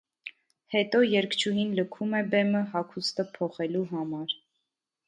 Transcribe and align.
Հետո 0.75 1.01
երգչուհին 1.11 1.75
լքում 1.81 2.17
է 2.21 2.25
բեմը 2.33 2.65
հագուստը 2.73 3.31
փոխելու 3.39 3.87
համար։ 3.95 4.37